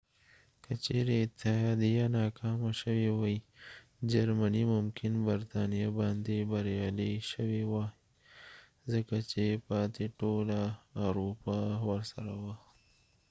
[0.63, 3.37] که چیرې اتحادیه ناکامه شوي وای
[4.11, 7.91] جرمني ممکن برتانیا باندې بریالی شوي وای
[8.91, 10.59] ځکه چې پاتې ټوله
[11.05, 12.55] اروپا ورسره وه